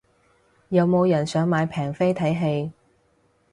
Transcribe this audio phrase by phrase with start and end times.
[0.69, 2.71] 有冇人想買平飛睇戲